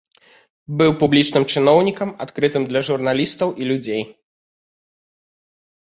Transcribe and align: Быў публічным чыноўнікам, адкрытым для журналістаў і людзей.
Быў 0.79 0.91
публічным 1.03 1.45
чыноўнікам, 1.53 2.09
адкрытым 2.27 2.63
для 2.73 2.81
журналістаў 2.91 3.49
і 3.63 3.71
людзей. 3.71 4.05